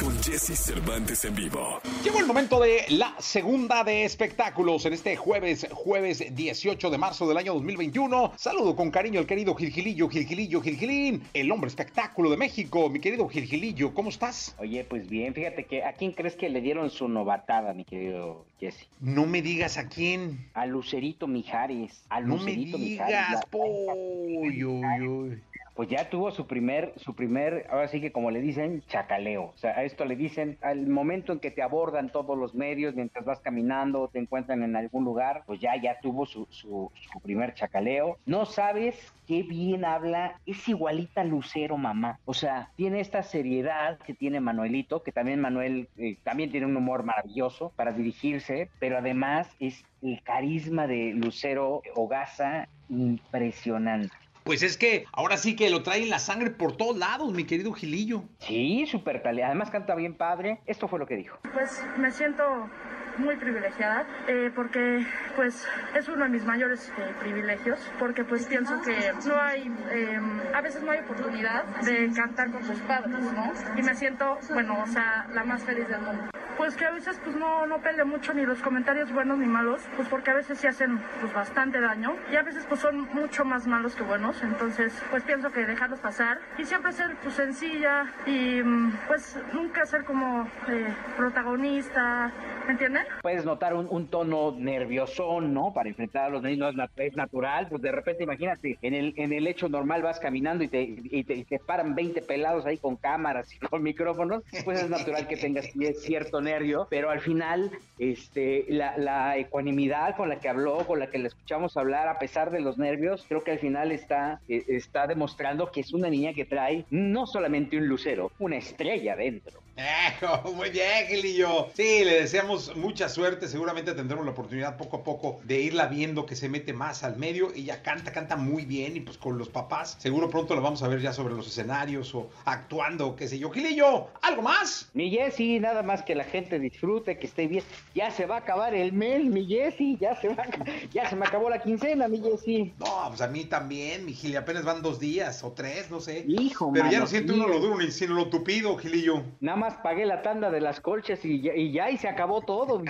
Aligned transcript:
con 0.00 0.16
Jesse 0.22 0.56
Cervantes 0.58 1.24
en 1.24 1.34
vivo. 1.34 1.80
Llegó 2.02 2.18
el 2.20 2.26
momento 2.26 2.60
de 2.60 2.84
la 2.90 3.14
segunda 3.18 3.84
de 3.84 4.04
espectáculos 4.04 4.84
en 4.86 4.92
este 4.92 5.16
jueves, 5.16 5.66
jueves 5.72 6.24
18 6.34 6.90
de 6.90 6.98
marzo 6.98 7.26
del 7.28 7.36
año 7.36 7.54
2021. 7.54 8.32
Saludo 8.36 8.74
con 8.76 8.90
cariño 8.90 9.20
al 9.20 9.26
querido 9.26 9.54
Gilgilillo, 9.54 10.08
Gilgilillo, 10.08 10.60
Gilgilín, 10.60 11.22
el 11.34 11.50
hombre 11.52 11.68
espectáculo 11.68 12.30
de 12.30 12.36
México. 12.36 12.88
Mi 12.88 13.00
querido 13.00 13.28
Gilgilillo, 13.28 13.94
¿cómo 13.94 14.08
estás? 14.10 14.54
Oye, 14.58 14.84
pues 14.84 15.08
bien, 15.08 15.34
fíjate 15.34 15.64
que 15.64 15.84
¿a 15.84 15.92
quién 15.92 16.12
crees 16.12 16.36
que 16.36 16.48
le 16.48 16.60
dieron 16.60 16.90
su 16.90 17.08
novatada, 17.08 17.74
mi 17.74 17.84
querido 17.84 18.44
Jesse? 18.60 18.88
No 19.00 19.26
me 19.26 19.42
digas 19.42 19.78
a 19.78 19.88
quién. 19.88 20.48
A 20.54 20.66
Lucerito 20.66 21.26
Mijares. 21.26 22.02
A 22.08 22.20
No 22.20 22.36
me 22.36 22.36
Lucerito 22.36 22.78
digas, 22.78 23.08
Mijares. 23.10 23.40
po. 23.50 23.64
Uy, 23.64 24.64
uy, 24.64 25.00
uy. 25.08 25.42
Pues 25.74 25.88
ya 25.88 26.08
tuvo 26.08 26.30
su 26.30 26.46
primer, 26.46 26.92
su 26.96 27.14
primer, 27.14 27.66
ahora 27.68 27.88
sí 27.88 28.00
que 28.00 28.12
como 28.12 28.30
le 28.30 28.40
dicen, 28.40 28.82
chacaleo. 28.86 29.52
O 29.54 29.56
sea, 29.56 29.72
a 29.72 29.82
esto 29.82 30.04
le 30.04 30.14
dicen 30.14 30.56
al 30.62 30.86
momento 30.86 31.32
en 31.32 31.40
que 31.40 31.50
te 31.50 31.62
abordan 31.62 32.10
todos 32.10 32.38
los 32.38 32.54
medios, 32.54 32.94
mientras 32.94 33.24
vas 33.24 33.40
caminando 33.40 34.02
o 34.02 34.08
te 34.08 34.20
encuentran 34.20 34.62
en 34.62 34.76
algún 34.76 35.04
lugar, 35.04 35.42
pues 35.46 35.60
ya, 35.60 35.74
ya 35.80 35.98
tuvo 36.00 36.26
su, 36.26 36.46
su, 36.50 36.90
primer 37.22 37.54
chacaleo. 37.54 38.18
No 38.26 38.44
sabes 38.44 39.12
qué 39.26 39.42
bien 39.42 39.84
habla, 39.84 40.38
es 40.46 40.68
igualita 40.68 41.24
Lucero, 41.24 41.76
mamá. 41.76 42.20
O 42.24 42.34
sea, 42.34 42.70
tiene 42.76 43.00
esta 43.00 43.22
seriedad 43.22 43.98
que 43.98 44.14
tiene 44.14 44.40
Manuelito, 44.40 45.02
que 45.02 45.10
también 45.10 45.40
Manuel 45.40 45.88
eh, 45.96 46.18
también 46.22 46.50
tiene 46.50 46.66
un 46.66 46.76
humor 46.76 47.02
maravilloso 47.02 47.72
para 47.74 47.92
dirigirse, 47.92 48.70
pero 48.78 48.98
además 48.98 49.50
es 49.58 49.84
el 50.02 50.22
carisma 50.22 50.86
de 50.86 51.12
Lucero 51.14 51.82
Hogaza 51.94 52.68
impresionante. 52.88 54.23
Pues 54.44 54.62
es 54.62 54.76
que 54.76 55.06
ahora 55.12 55.38
sí 55.38 55.56
que 55.56 55.70
lo 55.70 55.82
trae 55.82 56.02
en 56.02 56.10
la 56.10 56.18
sangre 56.18 56.50
por 56.50 56.76
todos 56.76 56.98
lados, 56.98 57.32
mi 57.32 57.44
querido 57.44 57.72
Gilillo. 57.72 58.24
Sí, 58.40 58.84
súper 58.86 59.22
calidad. 59.22 59.46
Además 59.46 59.70
canta 59.70 59.94
bien 59.94 60.14
padre. 60.14 60.60
Esto 60.66 60.86
fue 60.86 60.98
lo 60.98 61.06
que 61.06 61.16
dijo. 61.16 61.38
Pues 61.54 61.82
me 61.96 62.10
siento 62.10 62.68
muy 63.16 63.36
privilegiada 63.36 64.06
eh, 64.28 64.50
porque 64.54 65.06
pues 65.34 65.66
es 65.94 66.08
uno 66.08 66.24
de 66.24 66.30
mis 66.30 66.44
mayores 66.44 66.92
eh, 66.98 67.14
privilegios 67.20 67.78
porque 67.98 68.24
pues 68.24 68.44
pienso 68.46 68.82
que 68.82 69.12
no 69.26 69.40
hay 69.40 69.72
eh, 69.92 70.20
a 70.52 70.60
veces 70.60 70.82
no 70.82 70.90
hay 70.90 70.98
oportunidad 70.98 71.64
de 71.82 72.10
cantar 72.12 72.50
con 72.50 72.64
sus 72.64 72.78
padres 72.80 73.12
no 73.12 73.52
y 73.76 73.82
me 73.82 73.94
siento 73.94 74.36
bueno 74.52 74.82
o 74.82 74.86
sea 74.88 75.28
la 75.32 75.44
más 75.44 75.62
feliz 75.62 75.88
del 75.88 76.00
mundo 76.00 76.24
pues 76.64 76.76
que 76.76 76.86
a 76.86 76.92
veces 76.92 77.20
pues 77.22 77.36
no 77.36 77.66
no 77.66 77.82
pele 77.82 78.04
mucho 78.04 78.32
ni 78.32 78.46
los 78.46 78.58
comentarios 78.60 79.12
buenos 79.12 79.36
ni 79.36 79.44
malos 79.44 79.82
pues 79.96 80.08
porque 80.08 80.30
a 80.30 80.34
veces 80.34 80.56
sí 80.56 80.66
hacen 80.66 80.98
pues 81.20 81.30
bastante 81.34 81.78
daño 81.78 82.16
y 82.32 82.36
a 82.36 82.42
veces 82.42 82.64
pues 82.66 82.80
son 82.80 83.06
mucho 83.12 83.44
más 83.44 83.66
malos 83.66 83.94
que 83.94 84.02
buenos 84.02 84.42
entonces 84.42 84.94
pues 85.10 85.22
pienso 85.24 85.52
que 85.52 85.66
dejarlos 85.66 86.00
pasar 86.00 86.38
y 86.56 86.64
siempre 86.64 86.92
ser 86.92 87.16
pues 87.22 87.34
sencilla 87.34 88.06
y 88.24 88.62
mm, 88.62 88.92
pues 89.06 89.38
nunca 89.52 89.84
ser 89.84 90.04
como 90.04 90.48
eh, 90.68 90.86
protagonista 91.18 92.32
¿me 92.66 92.72
entienden? 92.72 93.04
Puedes 93.22 93.44
notar 93.44 93.74
un, 93.74 93.86
un 93.90 94.08
tono 94.08 94.54
nerviosón, 94.56 95.52
¿no? 95.52 95.72
Para 95.72 95.88
enfrentar 95.88 96.26
a 96.26 96.28
los 96.30 96.42
niños, 96.42 96.74
es 96.96 97.16
natural. 97.16 97.68
Pues 97.68 97.82
de 97.82 97.92
repente, 97.92 98.24
imagínate, 98.24 98.78
en 98.82 98.94
el, 98.94 99.14
en 99.16 99.32
el 99.32 99.46
hecho 99.46 99.68
normal 99.68 100.02
vas 100.02 100.18
caminando 100.20 100.64
y 100.64 100.68
te, 100.68 100.82
y 100.82 101.24
te, 101.24 101.34
y 101.34 101.44
te 101.44 101.58
paran 101.58 101.94
20 101.94 102.22
pelados 102.22 102.66
ahí 102.66 102.78
con 102.78 102.96
cámaras 102.96 103.52
y 103.52 103.58
con 103.58 103.82
micrófonos. 103.82 104.42
Pues 104.64 104.82
es 104.82 104.90
natural 104.90 105.26
que 105.26 105.36
tengas 105.36 105.66
cierto 106.00 106.40
nervio, 106.40 106.53
pero 106.88 107.10
al 107.10 107.20
final, 107.20 107.70
este, 107.98 108.64
la, 108.68 108.96
la 108.98 109.36
ecuanimidad 109.36 110.16
con 110.16 110.28
la 110.28 110.38
que 110.38 110.48
habló, 110.48 110.86
con 110.86 110.98
la 110.98 111.08
que 111.08 111.18
le 111.18 111.28
escuchamos 111.28 111.76
hablar, 111.76 112.08
a 112.08 112.18
pesar 112.18 112.50
de 112.50 112.60
los 112.60 112.78
nervios, 112.78 113.24
creo 113.28 113.42
que 113.42 113.52
al 113.52 113.58
final 113.58 113.92
está, 113.92 114.40
eh, 114.48 114.64
está 114.68 115.06
demostrando 115.06 115.70
que 115.70 115.80
es 115.80 115.92
una 115.92 116.08
niña 116.08 116.32
que 116.32 116.44
trae 116.44 116.84
no 116.90 117.26
solamente 117.26 117.76
un 117.76 117.86
lucero, 117.86 118.30
una 118.38 118.56
estrella 118.56 119.16
dentro. 119.16 119.60
Ejo, 119.76 120.52
muy 120.54 120.70
bien, 120.70 121.06
Gilillo. 121.08 121.68
Sí, 121.74 122.04
le 122.04 122.20
deseamos 122.20 122.76
mucha 122.76 123.08
suerte. 123.08 123.48
Seguramente 123.48 123.92
tendremos 123.92 124.24
la 124.24 124.30
oportunidad 124.30 124.76
poco 124.76 124.98
a 124.98 125.04
poco 125.04 125.40
de 125.42 125.60
irla 125.60 125.86
viendo 125.86 126.26
que 126.26 126.36
se 126.36 126.48
mete 126.48 126.72
más 126.72 127.02
al 127.02 127.16
medio. 127.16 127.52
Ella 127.54 127.82
canta, 127.82 128.12
canta 128.12 128.36
muy 128.36 128.64
bien 128.64 128.96
y 128.96 129.00
pues 129.00 129.18
con 129.18 129.36
los 129.36 129.48
papás 129.48 129.96
seguro 129.98 130.30
pronto 130.30 130.54
la 130.54 130.60
vamos 130.60 130.82
a 130.82 130.88
ver 130.88 131.00
ya 131.00 131.12
sobre 131.12 131.34
los 131.34 131.48
escenarios 131.48 132.14
o 132.14 132.30
actuando, 132.44 133.16
qué 133.16 133.26
sé 133.26 133.38
yo. 133.38 133.50
Gilillo, 133.50 134.08
¿algo 134.22 134.42
más? 134.42 134.90
Mi 134.94 135.10
Jessy, 135.10 135.58
nada 135.58 135.82
más 135.82 136.02
que 136.02 136.14
la 136.14 136.24
gente 136.24 136.60
disfrute, 136.60 137.18
que 137.18 137.26
esté 137.26 137.48
bien. 137.48 137.64
Ya 137.94 138.12
se 138.12 138.26
va 138.26 138.36
a 138.36 138.38
acabar 138.38 138.74
el 138.74 138.92
mes, 138.92 139.24
mi 139.24 139.46
Jessy, 139.46 139.96
ya 140.00 140.14
se 140.20 140.28
va, 140.28 140.44
ya 140.92 141.10
se 141.10 141.16
me 141.16 141.26
acabó 141.26 141.50
la 141.50 141.60
quincena, 141.60 142.06
mi 142.06 142.20
Jessy. 142.20 142.72
No, 142.78 143.08
pues 143.08 143.20
a 143.20 143.28
mí 143.28 143.44
también, 143.44 144.04
mi 144.04 144.12
Gili. 144.12 144.36
Apenas 144.36 144.64
van 144.64 144.82
dos 144.82 145.00
días 145.00 145.42
o 145.42 145.52
tres, 145.52 145.90
no 145.90 146.00
sé. 146.00 146.24
Hijo, 146.28 146.70
Pero 146.72 146.90
ya 146.90 147.00
no 147.00 147.06
siente 147.06 147.32
uno 147.32 147.48
lo 147.48 147.58
duro 147.58 147.76
ni 147.78 147.90
sino 147.90 148.14
lo 148.14 148.28
tupido, 148.28 148.76
Gilillo. 148.76 149.22
Nada 149.40 149.56
más 149.56 149.63
pagué 149.72 150.04
la 150.04 150.20
tanda 150.22 150.50
de 150.50 150.60
las 150.60 150.80
colchas 150.80 151.24
y 151.24 151.40
ya, 151.40 151.54
y 151.54 151.72
ya 151.72 151.90
y 151.90 151.96
se 151.96 152.08
acabó 152.08 152.42
todo. 152.42 152.82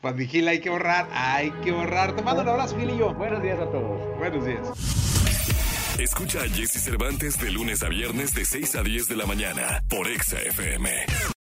Pues 0.00 0.14
mi 0.16 0.26
Gili, 0.26 0.48
hay 0.48 0.60
que 0.60 0.68
ahorrar, 0.68 1.08
hay 1.12 1.50
que 1.62 1.70
ahorrar. 1.70 2.16
Te 2.16 2.22
mando 2.22 2.42
un 2.42 2.48
abrazo, 2.48 2.76
Gilillo. 2.76 3.14
Buenos 3.14 3.42
días 3.42 3.60
a 3.60 3.70
todos. 3.70 4.18
Buenos 4.18 4.44
días. 4.44 4.68
Escucha 5.98 6.40
a 6.40 6.48
Jesse 6.48 6.82
Cervantes 6.82 7.38
de 7.38 7.50
lunes 7.50 7.82
a 7.82 7.88
viernes 7.88 8.34
de 8.34 8.44
6 8.44 8.76
a 8.76 8.82
10 8.82 9.08
de 9.08 9.16
la 9.16 9.26
mañana 9.26 9.82
por 9.88 10.08
Exa 10.08 10.40
FM. 10.40 11.32